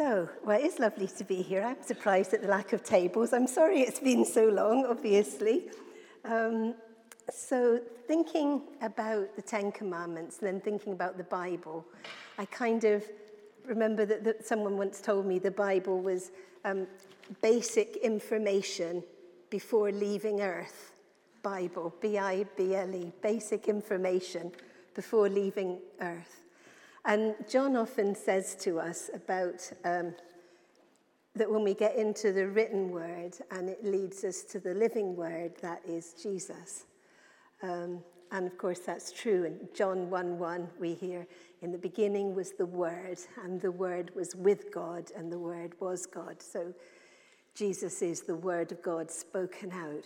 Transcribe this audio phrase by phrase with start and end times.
[0.00, 1.62] So, well, it is lovely to be here.
[1.62, 3.34] I'm surprised at the lack of tables.
[3.34, 5.64] I'm sorry it's been so long, obviously.
[6.24, 6.74] Um,
[7.30, 11.84] so, thinking about the Ten Commandments and then thinking about the Bible,
[12.38, 13.04] I kind of
[13.66, 16.30] remember that, that someone once told me the Bible was
[16.64, 16.86] um,
[17.42, 19.04] basic information
[19.50, 20.94] before leaving Earth.
[21.42, 24.50] Bible, B I B L E, basic information
[24.94, 26.39] before leaving Earth.
[27.04, 30.14] And John often says to us about um,
[31.34, 35.16] that when we get into the written word and it leads us to the living
[35.16, 36.84] word, that is Jesus.
[37.62, 38.02] Um,
[38.32, 39.44] and of course, that's true.
[39.44, 41.26] In John 1 1, we hear,
[41.62, 45.74] In the beginning was the Word, and the Word was with God, and the Word
[45.80, 46.40] was God.
[46.40, 46.72] So
[47.54, 50.04] Jesus is the Word of God spoken out.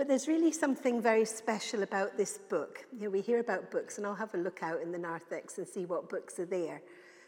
[0.00, 2.86] But there's really something very special about this book.
[2.90, 5.58] You know, we hear about books, and I'll have a look out in the narthex
[5.58, 6.80] and see what books are there.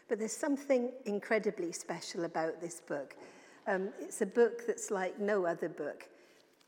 [0.09, 3.15] But there's something incredibly special about this book.
[3.67, 6.09] Um, it's a book that's like no other book.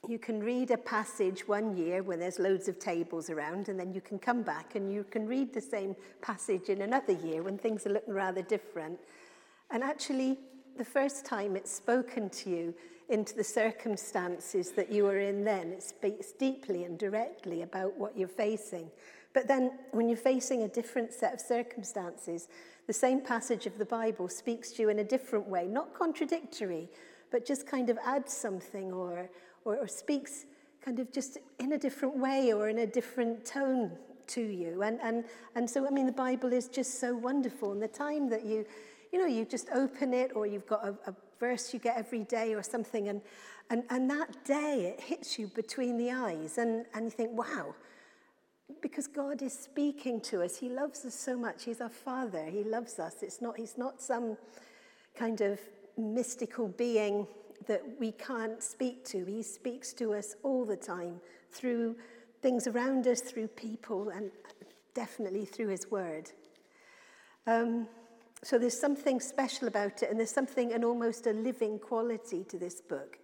[0.07, 3.91] You can read a passage one year when there's loads of tables around, and then
[3.91, 7.57] you can come back and you can read the same passage in another year when
[7.57, 8.99] things are looking rather different.
[9.71, 10.37] And actually,
[10.77, 12.75] the first time it's spoken to you,
[13.09, 15.71] into the circumstances that you are in then.
[15.71, 18.89] It speaks deeply and directly about what you're facing.
[19.33, 22.47] But then, when you're facing a different set of circumstances,
[22.87, 26.89] the same passage of the Bible speaks to you in a different way, not contradictory,
[27.31, 29.29] but just kind of adds something or,
[29.65, 30.45] or, or speaks
[30.83, 33.91] kind of just in a different way or in a different tone
[34.27, 34.83] to you.
[34.83, 37.71] And, and, and so, I mean, the Bible is just so wonderful.
[37.71, 38.65] And the time that you,
[39.11, 42.23] you know, you just open it or you've got a, a verse you get every
[42.23, 43.21] day or something, and,
[43.69, 47.75] and, and that day it hits you between the eyes, and, and you think, wow,
[48.81, 50.57] because God is speaking to us.
[50.57, 51.65] He loves us so much.
[51.65, 52.45] He's our Father.
[52.45, 53.21] He loves us.
[53.21, 54.37] It's not, he's not some
[55.15, 55.59] kind of
[55.97, 57.27] mystical being
[57.67, 59.25] that we can't speak to.
[59.25, 61.19] He speaks to us all the time
[61.51, 61.95] through
[62.41, 64.29] things around us, through people, and
[64.93, 66.31] definitely through His Word.
[67.47, 67.87] Um,
[68.43, 72.57] so there's something special about it, and there's something, and almost a living quality to
[72.57, 73.17] this book.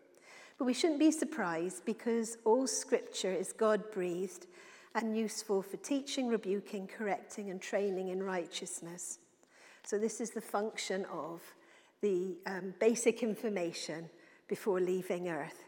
[0.58, 4.48] But we shouldn't be surprised because all scripture is God breathed
[4.96, 9.20] and useful for teaching, rebuking, correcting, and training in righteousness.
[9.84, 11.42] So, this is the function of
[12.02, 14.10] the um, basic information
[14.48, 15.64] before leaving earth.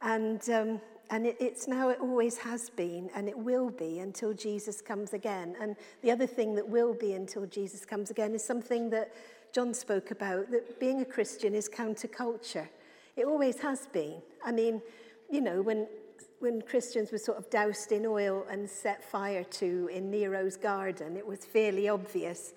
[0.00, 0.80] And um,
[1.10, 5.12] and it, it's now, it always has been, and it will be until Jesus comes
[5.12, 5.56] again.
[5.60, 9.14] And the other thing that will be until Jesus comes again is something that
[9.54, 12.68] John spoke about that being a Christian is counterculture.
[13.16, 14.20] It always has been.
[14.44, 14.82] I mean,
[15.30, 15.86] you know, when,
[16.40, 21.16] when Christians were sort of doused in oil and set fire to in Nero's garden,
[21.16, 22.52] it was fairly obvious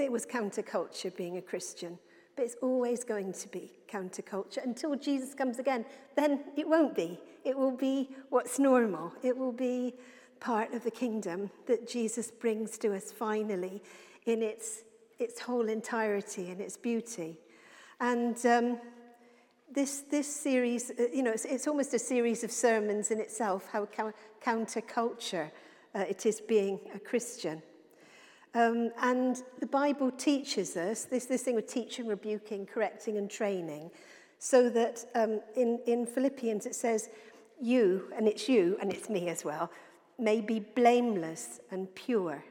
[0.00, 1.98] it was counterculture being a Christian.
[2.36, 5.84] But it's always going to be counterculture until Jesus comes again.
[6.16, 7.20] Then it won't be.
[7.44, 9.12] It will be what's normal.
[9.22, 9.94] It will be
[10.40, 13.82] part of the kingdom that Jesus brings to us finally
[14.26, 14.82] in its,
[15.18, 17.38] its whole entirety and its beauty.
[18.00, 18.80] And um,
[19.72, 23.68] this, this series, uh, you know, it's, it's, almost a series of sermons in itself,
[23.72, 23.86] how
[24.44, 25.50] counterculture
[25.94, 27.62] uh, it is being a Christian.
[28.54, 33.90] Um, and the Bible teaches us this, this thing of teaching, rebuking, correcting, and training,
[34.38, 37.08] so that um, in, in Philippians it says,
[37.62, 39.70] You, and it's you, and it's me as well,
[40.18, 42.44] may be blameless and pure,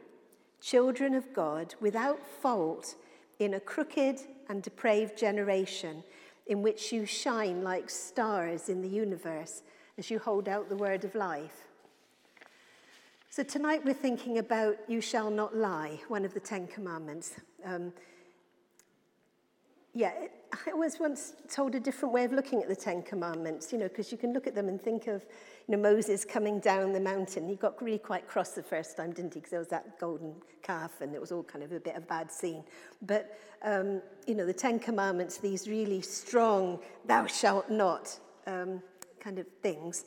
[0.62, 2.96] children of God without fault
[3.40, 6.02] in a crooked and depraved generation
[6.48, 9.64] in which you shine like stars in the universe
[9.98, 11.68] as you hold out the word of life.
[13.30, 17.36] So tonight we're thinking about you shall not lie, one of the Ten Commandments.
[17.66, 17.92] Um,
[19.94, 20.14] yeah,
[20.68, 23.88] I was once told a different way of looking at the Ten Commandments, you know,
[23.88, 25.26] because you can look at them and think of,
[25.68, 27.48] you know, Moses coming down the mountain.
[27.48, 29.40] He got really quite cross the first time, didn't he?
[29.40, 32.04] Because there was that golden calf and it was all kind of a bit of
[32.04, 32.64] a bad scene.
[33.02, 38.82] But, um, you know, the Ten Commandments, these really strong, thou shalt not um,
[39.22, 40.04] kind of things.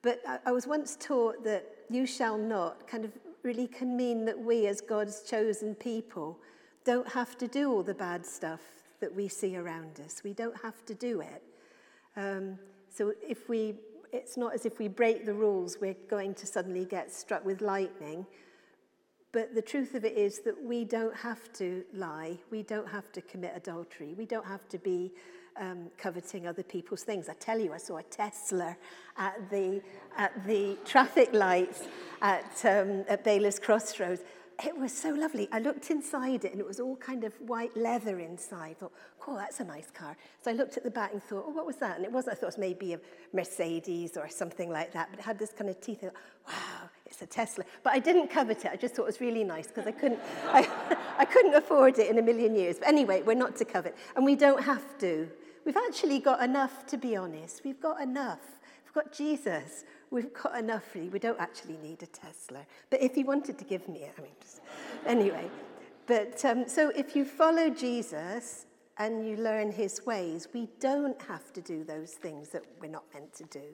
[0.00, 3.12] But I, I was once taught that you shall not kind of
[3.42, 6.38] really can mean that we, as God's chosen people,
[6.84, 8.60] don't have to do all the bad stuff
[9.00, 10.22] that we see around us.
[10.24, 11.42] We don't have to do it.
[12.16, 12.58] Um,
[12.92, 13.74] so if we,
[14.12, 17.60] it's not as if we break the rules, we're going to suddenly get struck with
[17.60, 18.26] lightning.
[19.32, 22.38] But the truth of it is that we don't have to lie.
[22.50, 24.14] We don't have to commit adultery.
[24.14, 25.12] We don't have to be
[25.60, 27.28] um, coveting other people's things.
[27.28, 28.76] I tell you, I saw a Tesla
[29.16, 29.82] at the,
[30.16, 31.84] at the traffic lights
[32.22, 34.22] at, um, at Bayless Crossroads.
[34.64, 35.48] It was so lovely.
[35.52, 38.70] I looked inside it and it was all kind of white leather inside.
[38.70, 40.16] I thought, cool, that's a nice car.
[40.40, 41.96] So I looked at the back and thought, oh, what was that?
[41.96, 43.00] And it wasn't, I thought it was maybe a
[43.34, 46.00] Mercedes or something like that, but it had this kind of teeth.
[46.00, 46.14] Thought,
[46.48, 47.64] wow, it's a Tesla.
[47.82, 48.70] But I didn't covet it.
[48.72, 50.68] I just thought it was really nice because I couldn't, I,
[51.18, 52.78] I couldn't afford it in a million years.
[52.78, 53.94] But anyway, we're not to covet.
[54.16, 55.28] And we don't have to.
[55.66, 57.62] We've actually got enough, to be honest.
[57.62, 58.40] We've got enough.
[58.84, 59.84] We've got Jesus.
[60.10, 61.08] We've got enough really.
[61.08, 62.60] We don't actually need a Tesla.
[62.90, 64.60] But if he wanted to give me it, I mean, just,
[65.06, 65.50] anyway.
[66.06, 68.66] But um, so if you follow Jesus
[68.98, 73.04] and you learn his ways, we don't have to do those things that we're not
[73.12, 73.64] meant to do.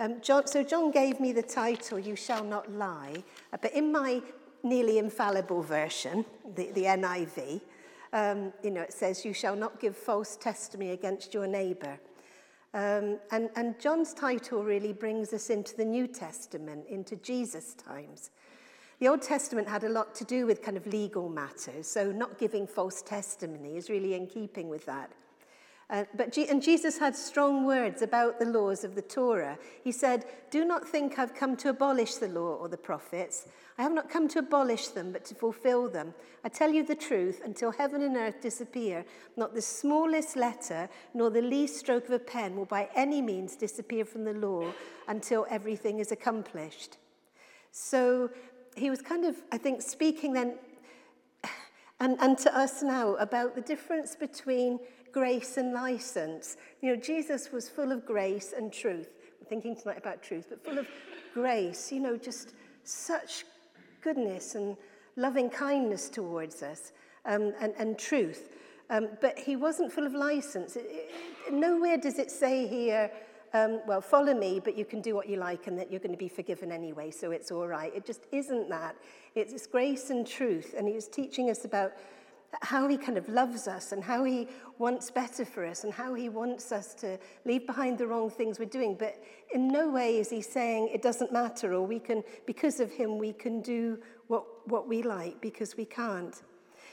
[0.00, 3.22] Um, John, so John gave me the title, You Shall Not Lie,
[3.60, 4.22] but in my
[4.64, 6.24] nearly infallible version,
[6.56, 7.60] the, the NIV,
[8.12, 11.98] um, you know, it says, You shall not give false testimony against your neighbour.
[12.74, 18.30] Um, and, and John's title really brings us into the New Testament, into Jesus' times.
[18.98, 22.36] The Old Testament had a lot to do with kind of legal matters, so not
[22.36, 25.12] giving false testimony is really in keeping with that.
[25.90, 29.58] Uh, but G- and Jesus had strong words about the laws of the Torah.
[29.82, 33.48] He said, Do not think I've come to abolish the law or the prophets.
[33.76, 36.14] I have not come to abolish them, but to fulfill them.
[36.44, 39.04] I tell you the truth, until heaven and earth disappear,
[39.36, 43.56] not the smallest letter nor the least stroke of a pen will by any means
[43.56, 44.72] disappear from the law
[45.08, 46.98] until everything is accomplished.
[47.72, 48.30] So
[48.76, 50.54] he was kind of, I think, speaking then
[52.00, 54.78] and, and to us now about the difference between
[55.14, 56.56] grace and license.
[56.82, 59.10] You know, Jesus was full of grace and truth.
[59.40, 60.88] I'm thinking tonight about truth, but full of
[61.34, 62.52] grace, you know, just
[62.82, 63.44] such
[64.02, 64.76] goodness and
[65.14, 66.90] loving kindness towards us
[67.26, 68.50] um, and, and truth.
[68.90, 70.74] Um, but he wasn't full of license.
[70.74, 73.08] It, it, nowhere does it say here,
[73.54, 76.10] um, well, follow me, but you can do what you like and that you're going
[76.10, 77.94] to be forgiven anyway, so it's all right.
[77.94, 78.96] It just isn't that.
[79.36, 80.74] It's grace and truth.
[80.76, 81.92] And he was teaching us about
[82.62, 84.48] how he kind of loves us and how he
[84.78, 88.58] wants better for us and how he wants us to leave behind the wrong things
[88.58, 88.96] we're doing.
[88.98, 89.22] But
[89.52, 93.18] in no way is he saying it doesn't matter or we can, because of him,
[93.18, 93.98] we can do
[94.28, 96.34] what, what we like because we can't.
[96.34, 96.42] So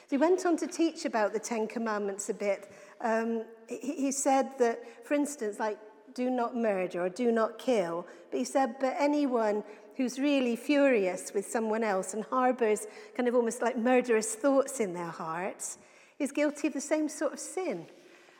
[0.09, 2.71] he went on to teach about the Ten Commandments a bit.
[2.99, 5.79] Um, he, he said that, for instance, like,
[6.13, 8.05] do not murder or do not kill.
[8.29, 9.63] But he said, but anyone
[9.97, 14.93] who's really furious with someone else and harbors kind of almost like murderous thoughts in
[14.93, 15.77] their hearts
[16.19, 17.85] is guilty of the same sort of sin.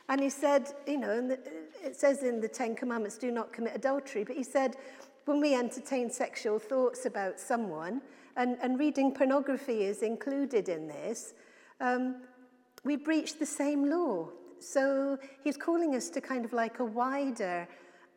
[0.08, 1.36] And he said, you know,
[1.84, 4.24] it says in the Ten Commandments, do not commit adultery.
[4.24, 4.76] But he said,
[5.24, 8.02] when we entertain sexual thoughts about someone,
[8.36, 11.34] and, and reading pornography is included in this,
[11.80, 12.22] um,
[12.84, 14.28] we breach the same law.
[14.58, 17.68] So he's calling us to kind of like a wider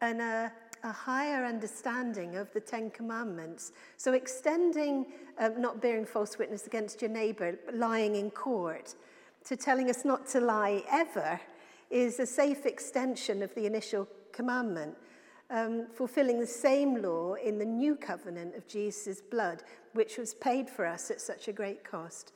[0.02, 0.52] and a,
[0.86, 3.72] a higher understanding of the Ten Commandments.
[3.98, 5.08] So extending
[5.40, 8.94] um, not bearing false witness against your neighbour, lying in court,
[9.46, 11.40] to telling us not to lie ever
[11.90, 14.96] is a safe extension of the initial commandment,
[15.50, 20.70] um, fulfilling the same law in the new covenant of Jesus' blood, which was paid
[20.70, 22.32] for us at such a great cost.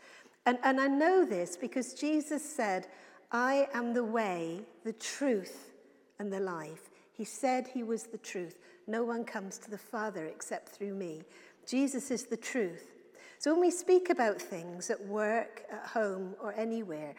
[0.47, 2.87] And, and I know this because Jesus said,
[3.31, 5.71] I am the way, the truth,
[6.17, 6.88] and the life.
[7.19, 8.59] He said he was the truth.
[8.87, 11.23] No one comes to the Father except through me.
[11.67, 12.93] Jesus is the truth.
[13.39, 17.15] So when we speak about things at work, at home, or anywhere,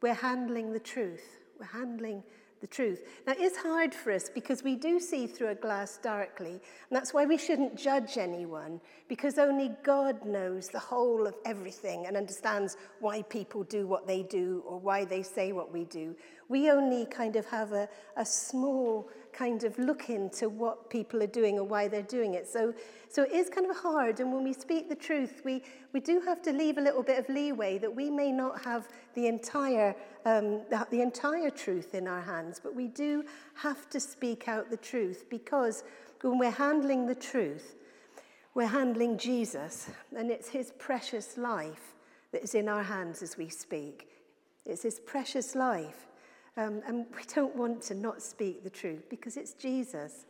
[0.00, 1.38] we're handling the truth.
[1.60, 2.22] We're handling
[2.62, 3.02] the truth.
[3.26, 6.60] Now, it's hard for us because we do see through a glass darkly, and
[6.90, 12.16] that's why we shouldn't judge anyone, because only God knows the whole of everything and
[12.16, 16.16] understands why people do what they do or why they say what we do.
[16.48, 21.26] We only kind of have a, a small kind of look into what people are
[21.26, 22.46] doing or why they're doing it.
[22.46, 22.74] So,
[23.08, 24.20] so it is kind of hard.
[24.20, 25.62] And when we speak the truth, we,
[25.92, 28.88] we do have to leave a little bit of leeway that we may not have
[29.14, 33.24] the entire, um, the, the entire truth in our hands, but we do
[33.54, 35.84] have to speak out the truth because
[36.22, 37.76] when we're handling the truth,
[38.54, 41.94] we're handling Jesus, and it's his precious life
[42.32, 44.08] that is in our hands as we speak.
[44.66, 46.06] It's his precious life.
[46.56, 50.26] Um, and we don't want to not speak the truth because it's Jesus.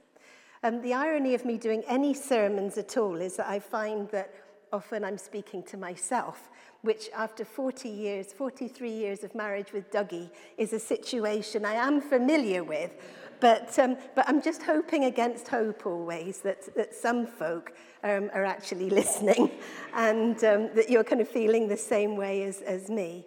[0.65, 4.33] Um, the irony of me doing any sermons at all is that I find that
[4.73, 6.51] often I'm speaking to myself,
[6.83, 12.01] which after 40 years, 43 years of marriage with Dougie, is a situation I am
[12.01, 12.93] familiar with.
[13.41, 17.75] But, um, but I'm just hoping against hope always that, that some folk
[18.05, 19.51] um, are actually listening
[19.95, 23.27] and um, that you're kind of feeling the same way as, as me.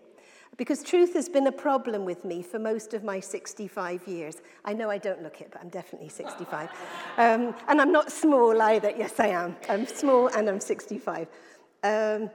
[0.58, 4.42] Because truth has been a problem with me for most of my 65 years.
[4.64, 6.70] I know I don't look it, but I'm definitely 65.
[7.18, 8.92] Um, and I'm not small either.
[8.98, 9.56] Yes, I am.
[9.70, 11.30] I'm small and I'm 65.
[11.82, 12.30] Um,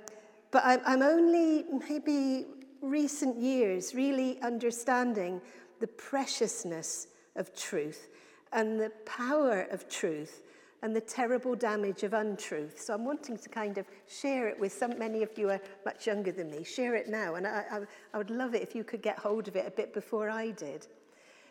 [0.50, 2.46] but I'm, I'm only maybe
[2.80, 5.40] recent years really understanding
[5.80, 8.08] the preciousness of truth
[8.52, 10.42] and the power of truth
[10.82, 12.80] and the terrible damage of untruth.
[12.80, 16.06] So I'm wanting to kind of share it with some, many of you are much
[16.06, 16.64] younger than me.
[16.64, 17.34] Share it now.
[17.34, 17.80] And I, I,
[18.14, 20.50] I would love it if you could get hold of it a bit before I
[20.52, 20.86] did.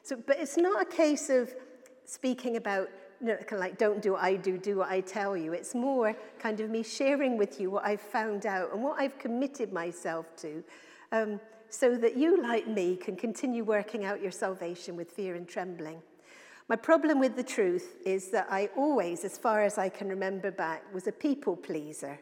[0.02, 1.54] So, but it's not a case of
[2.06, 2.90] speaking about,
[3.22, 5.54] you know, kind of like, don't do what I do, do what I tell you.
[5.54, 9.20] It's more kind of me sharing with you what I've found out and what I've
[9.20, 10.64] committed myself to.
[11.12, 15.48] Um, so that you, like me, can continue working out your salvation with fear and
[15.48, 16.02] trembling.
[16.70, 20.52] My problem with the truth is that I always, as far as I can remember
[20.52, 22.20] back, was a people pleaser.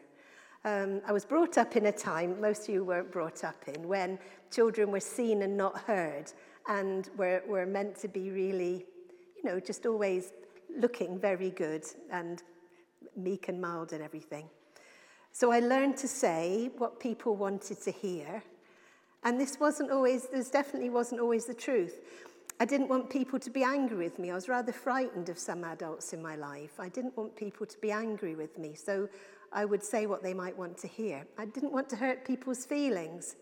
[0.64, 3.86] Um, I was brought up in a time, most of you weren't brought up in,
[3.86, 4.18] when
[4.50, 6.32] children were seen and not heard
[6.66, 8.86] and were, were meant to be really,
[9.36, 10.32] you know, just always
[10.74, 12.42] looking very good and
[13.16, 14.48] meek and mild and everything.
[15.32, 18.42] So I learned to say what people wanted to hear.
[19.24, 22.00] And this wasn't always, this definitely wasn't always the truth.
[22.60, 24.32] I didn't want people to be angry with me.
[24.32, 26.80] I was rather frightened of some adults in my life.
[26.80, 29.08] I didn't want people to be angry with me, so
[29.52, 31.24] I would say what they might want to hear.
[31.38, 33.36] I didn't want to hurt people's feelings.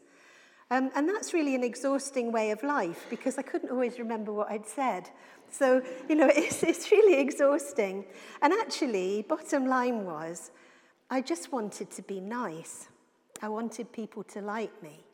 [0.70, 4.50] Um, and that's really an exhausting way of life because I couldn't always remember what
[4.50, 5.08] I'd said.
[5.50, 8.04] So, you know, it's, it's really exhausting.
[8.42, 10.50] And actually, bottom line was,
[11.08, 12.88] I just wanted to be nice.
[13.40, 15.04] I wanted people to like me.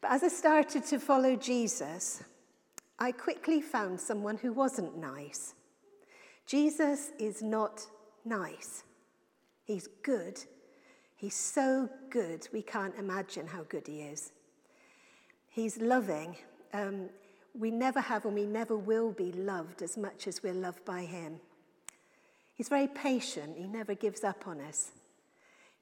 [0.00, 2.22] But as I started to follow Jesus,
[2.98, 5.54] I quickly found someone who wasn't nice.
[6.46, 7.86] Jesus is not
[8.24, 8.82] nice.
[9.64, 10.42] He's good.
[11.16, 14.32] He's so good, we can't imagine how good he is.
[15.48, 16.36] He's loving.
[16.72, 17.08] Um,
[17.58, 21.02] we never have and we never will be loved as much as we're loved by
[21.02, 21.40] him.
[22.54, 23.56] He's very patient.
[23.56, 24.92] He never gives up on us.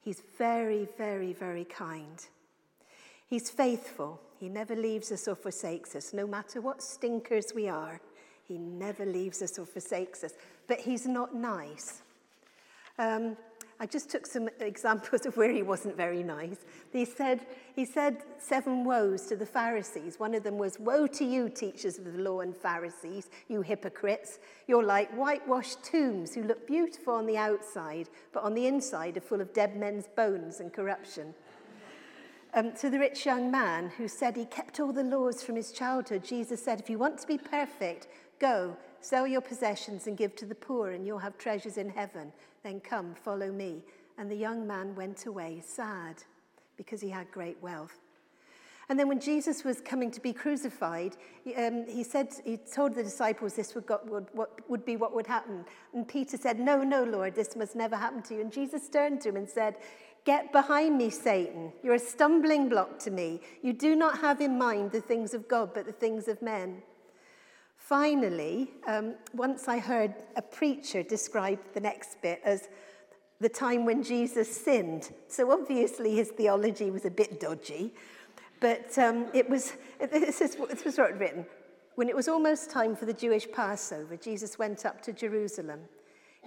[0.01, 2.25] He's very, very, very kind.
[3.27, 4.21] He's faithful.
[4.39, 7.99] He never leaves us or forsakes us, no matter what stinkers we are.
[8.47, 10.33] He never leaves us or forsakes us.
[10.67, 12.01] But he's not nice.
[12.97, 13.35] Um,
[13.79, 16.57] I just took some examples of where he wasn't very nice.
[16.91, 20.19] He said, he said seven woes to the Pharisees.
[20.19, 24.39] One of them was, Woe to you, teachers of the law and Pharisees, you hypocrites.
[24.67, 29.21] You're like whitewashed tombs who look beautiful on the outside, but on the inside are
[29.21, 31.33] full of dead men's bones and corruption.
[32.53, 35.71] Um, to the rich young man who said he kept all the laws from his
[35.71, 38.07] childhood, Jesus said, If you want to be perfect,
[38.39, 42.31] go, sell your possessions and give to the poor, and you'll have treasures in heaven.
[42.63, 43.83] Then come, follow me.
[44.17, 46.23] And the young man went away sad
[46.77, 47.99] because he had great wealth.
[48.89, 51.17] And then when Jesus was coming to be crucified,
[51.57, 55.13] um, he said, he told the disciples this would, got, would, what, would be what
[55.13, 55.65] would happen.
[55.93, 58.41] And Peter said, No, no, Lord, this must never happen to you.
[58.41, 59.75] And Jesus turned to him and said,
[60.27, 61.71] Get behind me, Satan.
[61.81, 63.39] You're a stumbling block to me.
[63.61, 66.81] You do not have in mind the things of God, but the things of men.
[67.77, 72.67] Finally, um, once I heard a preacher describe the next bit as
[73.39, 75.11] the time when Jesus sinned.
[75.29, 77.93] So obviously his theology was a bit dodgy,
[78.59, 79.75] but um, it was,
[80.11, 81.45] this is, this was what written.
[81.95, 85.79] When it was almost time for the Jewish Passover, Jesus went up to Jerusalem.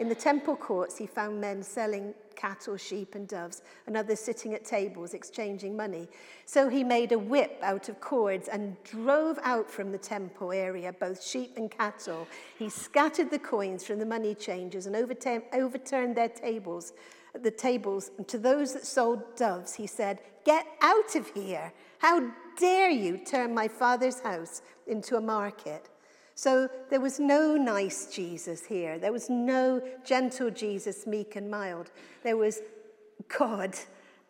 [0.01, 4.55] In the temple courts, he found men selling cattle, sheep, and doves, and others sitting
[4.55, 6.09] at tables exchanging money.
[6.47, 10.91] So he made a whip out of cords and drove out from the temple area
[10.95, 12.27] both sheep and cattle.
[12.59, 16.95] He scattered the coins from the money changers and overturned their tables.
[17.39, 21.75] The tables, and to those that sold doves, he said, Get out of here!
[21.99, 25.90] How dare you turn my father's house into a market?
[26.41, 28.99] So there was no nice Jesus here.
[28.99, 31.91] There was no gentle Jesus, meek and mild.
[32.23, 32.63] There was
[33.29, 33.77] God,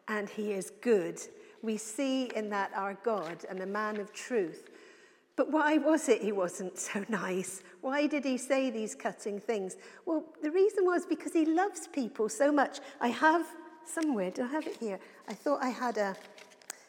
[0.08, 1.20] and He is good.
[1.62, 4.70] We see in that our God and a man of truth.
[5.36, 7.62] But why was it he wasn't so nice?
[7.80, 9.76] Why did he say these cutting things?
[10.04, 12.80] Well, the reason was because he loves people so much.
[13.00, 13.46] I have
[13.86, 14.98] somewhere, do I have it here?
[15.28, 16.16] I thought I had a,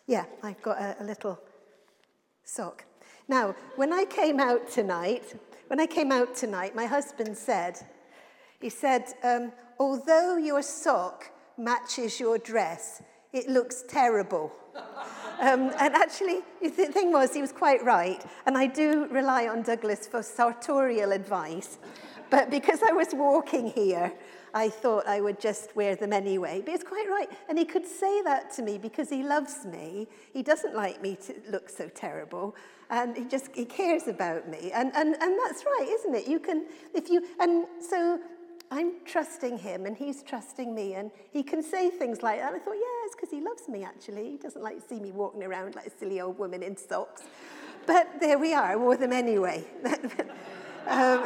[0.08, 1.40] yeah, I've got a, a little
[2.44, 2.86] sock.
[3.32, 5.36] Now, when I came out tonight,
[5.68, 7.80] when I came out tonight, my husband said,
[8.60, 14.52] he said, um, although your sock matches your dress, it looks terrible.
[15.40, 18.24] Um, and actually, the thing was, he was quite right.
[18.46, 21.80] And I do rely on Douglas for sartorial advice.
[22.30, 24.14] But because I was walking here,
[24.54, 26.62] I thought I would just wear them anyway.
[26.64, 27.30] But it's quite right.
[27.50, 30.08] And he could say that to me because he loves me.
[30.34, 32.56] He doesn't like me to look so terrible.
[32.90, 34.72] And he just he cares about me.
[34.74, 36.28] And, and, and that's right, isn't it?
[36.28, 38.20] You can, if you, and so
[38.72, 40.96] I'm trusting him and he's trusting me.
[40.96, 42.54] And he can say things like that.
[42.54, 44.32] I thought, yeah, does because he loves me, actually.
[44.32, 47.24] He doesn't like to see me walking around like a silly old woman in socks.
[47.86, 49.66] But there we are, I wore them anyway.
[50.88, 51.26] um,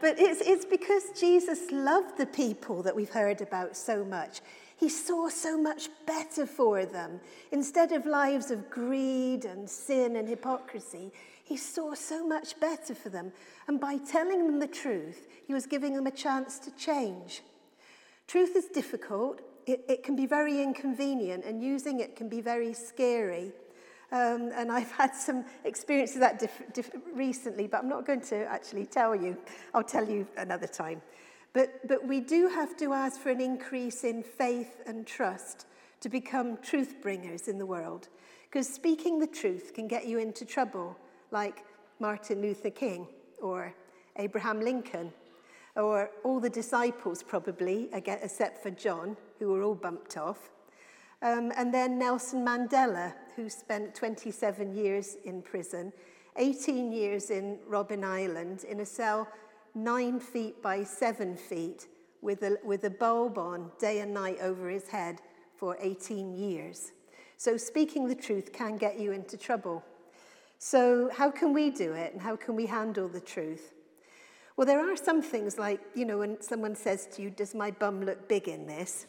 [0.00, 4.40] but it's, it's because Jesus loved the people that we've heard about so much.
[4.76, 7.20] He saw so much better for them.
[7.50, 11.12] Instead of lives of greed and sin and hypocrisy,
[11.42, 13.32] he saw so much better for them.
[13.66, 17.42] And by telling them the truth, he was giving them a chance to change.
[18.26, 22.72] Truth is difficult, it, it can be very inconvenient, and using it can be very
[22.72, 23.52] scary.
[24.10, 28.22] Um, and I've had some experiences of that diff- diff- recently, but I'm not going
[28.22, 29.36] to actually tell you.
[29.74, 31.02] I'll tell you another time.
[31.52, 35.66] But, but we do have to ask for an increase in faith and trust
[36.00, 38.08] to become truth bringers in the world.
[38.44, 40.96] Because speaking the truth can get you into trouble,
[41.30, 41.64] like
[42.00, 43.06] Martin Luther King
[43.42, 43.74] or
[44.16, 45.12] Abraham Lincoln,
[45.76, 50.50] or all the disciples, probably, except for John, who were all bumped off.
[51.20, 55.92] Um, and then Nelson Mandela, who spent 27 years in prison,
[56.36, 59.28] 18 years in Robben Island, in a cell
[59.74, 61.88] nine feet by seven feet
[62.22, 65.20] with a, with a bulb on day and night over his head
[65.56, 66.92] for 18 years.
[67.36, 69.84] So, speaking the truth can get you into trouble.
[70.58, 73.74] So, how can we do it and how can we handle the truth?
[74.56, 77.70] Well, there are some things like, you know, when someone says to you, Does my
[77.70, 79.06] bum look big in this?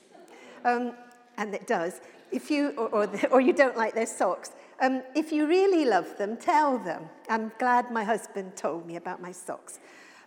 [0.63, 0.93] Um,
[1.39, 2.01] and it does.
[2.31, 5.85] If you, or, or, the, or you don't like their socks, um, if you really
[5.85, 7.09] love them, tell them.
[7.27, 9.79] I'm glad my husband told me about my socks.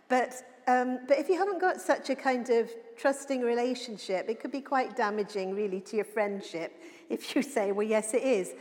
[0.09, 4.51] But, um, but if you haven't got such a kind of trusting relationship, it could
[4.51, 8.53] be quite damaging, really, to your friendship if you say, well, yes, it is.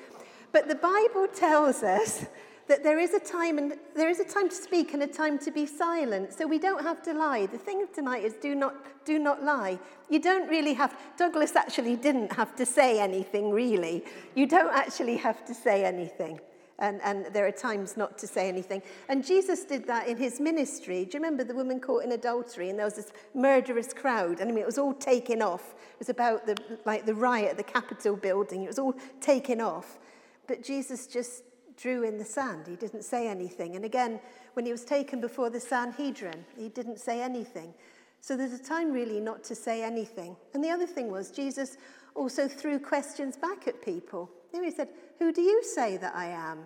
[0.52, 2.26] But the Bible tells us
[2.72, 5.38] that there is a time and there is a time to speak and a time
[5.38, 8.56] to be silent so we don't have to lie the thing of tonight is do
[8.56, 8.74] not
[9.04, 9.78] do not lie
[10.10, 15.18] you don't really have douglas actually didn't have to say anything really you don't actually
[15.18, 16.40] have to say anything
[16.80, 18.82] and, and there are times not to say anything.
[19.08, 21.06] And Jesus did that in his ministry.
[21.06, 24.40] Do you remember the woman caught in adultery and there was this murderous crowd?
[24.40, 25.76] And I mean, it was all taken off.
[25.94, 28.64] It was about the, like the riot at the Capitol building.
[28.64, 30.00] It was all taken off.
[30.48, 31.44] But Jesus just
[31.82, 32.68] drew in the sand.
[32.68, 33.76] He didn't say anything.
[33.76, 34.20] And again,
[34.54, 37.74] when he was taken before the Sanhedrin, he didn't say anything.
[38.22, 40.36] So there's a time really not to say anything.
[40.54, 41.78] And the other thing was, Jesus
[42.14, 44.30] also threw questions back at people.
[44.52, 44.90] He said,
[45.20, 46.60] Who do you say that I am?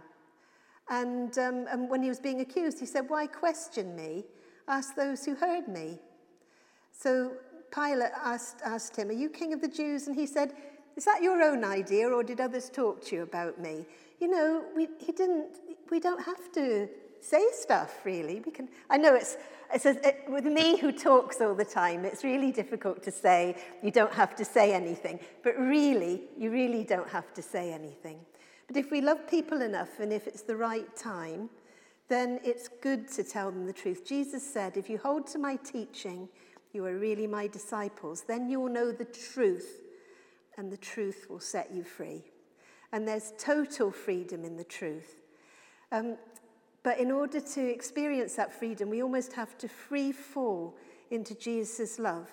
[0.89, 4.25] And, um, and when he was being accused, he said, Why question me?
[4.67, 5.99] Ask those who heard me.
[6.91, 7.33] So
[7.73, 10.07] Pilate asked, asked him, Are you king of the Jews?
[10.07, 10.53] And he said,
[10.95, 13.85] Is that your own idea, or did others talk to you about me?
[14.19, 15.57] You know, we, he didn't,
[15.91, 16.87] we don't have to
[17.21, 18.41] say stuff, really.
[18.45, 19.37] We can, I know it's,
[19.73, 23.55] it's a, it, with me who talks all the time, it's really difficult to say
[23.83, 25.19] you don't have to say anything.
[25.43, 28.19] But really, you really don't have to say anything.
[28.67, 31.49] But if we love people enough and if it's the right time,
[32.07, 34.05] then it's good to tell them the truth.
[34.05, 36.29] Jesus said, If you hold to my teaching,
[36.71, 38.23] you are really my disciples.
[38.27, 39.81] Then you will know the truth,
[40.57, 42.23] and the truth will set you free.
[42.91, 45.15] And there's total freedom in the truth.
[45.91, 46.17] Um,
[46.83, 50.77] but in order to experience that freedom, we almost have to free fall
[51.09, 52.29] into Jesus' love.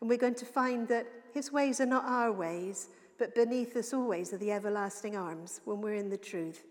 [0.00, 3.92] And we're going to find that his ways are not our ways, but beneath us
[3.92, 6.64] always are the everlasting arms when we're in the truth.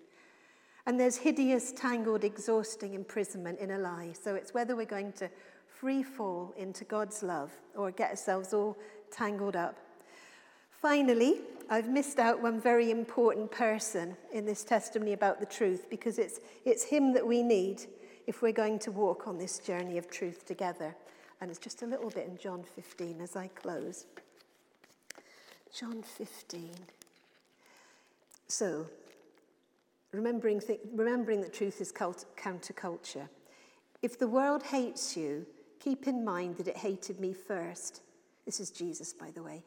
[0.87, 4.13] And there's hideous, tangled, exhausting imprisonment in a lie.
[4.13, 5.29] So it's whether we're going to
[5.67, 8.77] free fall into God's love or get ourselves all
[9.11, 9.77] tangled up.
[10.85, 16.19] Finally, I've missed out one very important person in this testimony about the truth because
[16.19, 17.87] it's, it's him that we need
[18.27, 20.95] if we're going to walk on this journey of truth together.
[21.41, 24.05] And it's just a little bit in John 15 as I close.
[25.73, 26.69] John 15.
[28.47, 28.85] So,
[30.11, 33.27] remembering, th- remembering that truth is cult- counterculture.
[34.03, 35.47] If the world hates you,
[35.79, 38.03] keep in mind that it hated me first.
[38.45, 39.63] This is Jesus, by the way.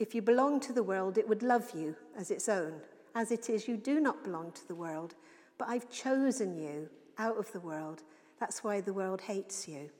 [0.00, 2.72] If you belong to the world, it would love you as its own.
[3.14, 5.14] As it is, you do not belong to the world,
[5.58, 8.02] but I've chosen you out of the world.
[8.40, 9.90] That's why the world hates you.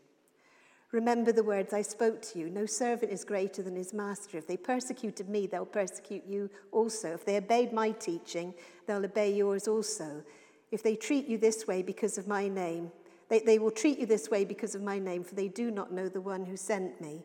[0.90, 2.48] Remember the words I spoke to you.
[2.48, 4.38] No servant is greater than his master.
[4.38, 7.12] If they persecuted me, they'll persecute you also.
[7.12, 8.54] If they obeyed my teaching,
[8.86, 10.24] they'll obey yours also.
[10.72, 12.90] If they treat you this way because of my name,
[13.28, 15.92] they, they will treat you this way because of my name, for they do not
[15.92, 17.22] know the one who sent me.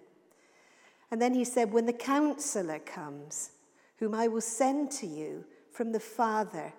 [1.12, 3.52] And then he said, When the counselor comes,
[3.98, 6.74] whom I will send to you from the Father,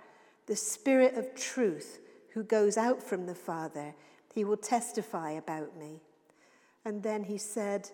[0.46, 2.00] the Spirit of truth,
[2.32, 3.94] who goes out from the Father,
[4.34, 6.00] he will testify about me.
[6.84, 7.90] And then he said,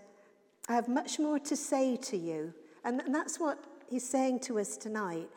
[0.68, 2.52] I have much more to say to you.
[2.84, 5.28] And that's what He's saying to us tonight,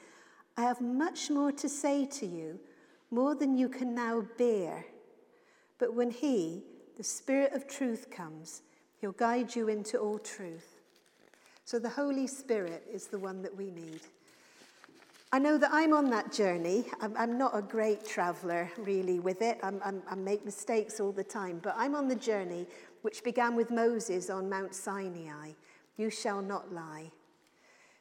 [0.55, 2.59] I have much more to say to you,
[3.11, 4.85] more than you can now bear.
[5.77, 6.63] But when He,
[6.97, 8.61] the Spirit of truth, comes,
[9.01, 10.74] He'll guide you into all truth.
[11.65, 14.01] So the Holy Spirit is the one that we need.
[15.31, 16.85] I know that I'm on that journey.
[17.01, 19.57] I'm, I'm not a great traveler, really, with it.
[19.63, 21.59] I'm, I'm, i make mistakes all the time.
[21.63, 22.67] But I'm on the journey
[23.01, 25.53] which began with Moses on Mount Sinai.
[25.97, 27.11] You shall not lie.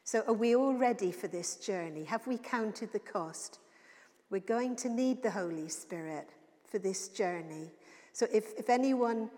[0.05, 2.05] So, are we all ready for this journey?
[2.05, 3.61] Have we counted the cost?
[4.29, 6.29] We're going to need the Holy Spirit
[6.67, 7.71] for this journey.
[8.13, 9.31] So, if, if anyone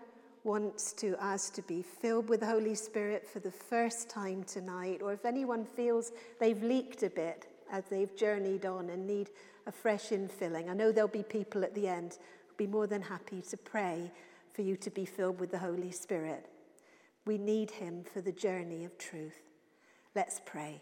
[0.47, 5.01] wants to ask to be filled with the Holy Spirit for the first time tonight,
[5.03, 9.29] or if anyone feels they've leaked a bit as they've journeyed on and need
[9.67, 13.01] a fresh infilling, I know there'll be people at the end who'll be more than
[13.01, 14.09] happy to pray
[14.53, 16.49] for you to be filled with the Holy Spirit.
[17.25, 19.41] We need him for the journey of truth.
[20.15, 20.79] Let's pray.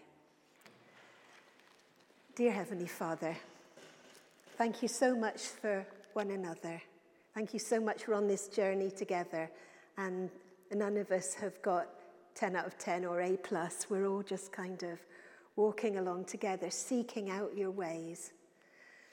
[2.36, 3.36] Dear Heavenly Father,
[4.60, 6.84] thank you so much for one another.
[7.36, 9.52] Thank you so much We're on this journey together.
[9.98, 10.30] And
[10.74, 11.90] none of us have got
[12.34, 13.88] 10 out of 10 or A plus.
[13.90, 15.00] We're all just kind of
[15.58, 18.32] walking along together, seeking out your ways.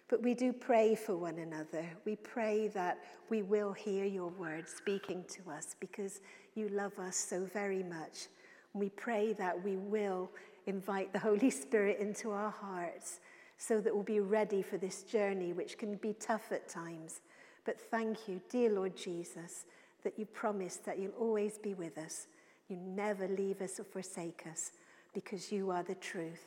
[0.06, 1.84] But we do pray for one another.
[2.04, 6.20] We pray that we will hear your word speaking to us because
[6.54, 8.28] you love us so very much.
[8.72, 10.30] We pray that we will
[10.66, 13.18] invite the Holy Spirit into our hearts
[13.58, 17.20] so that we'll be ready for this journey, which can be tough at times.
[17.64, 19.64] But thank you, dear Lord Jesus,
[20.04, 22.26] that you promise that you'll always be with us.
[22.68, 24.72] You never leave us or forsake us
[25.14, 26.44] because you are the truth.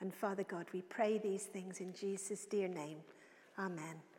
[0.00, 2.98] And Father God, we pray these things in Jesus' dear name.
[3.58, 4.13] Amen.